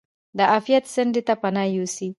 [0.37, 2.09] د عافیت څنډې ته پناه یوسي.